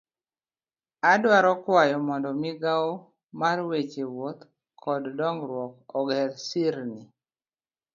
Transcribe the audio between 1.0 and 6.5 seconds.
Adwaro kwayo mondo migao mar weche wuoth kod dongruok oger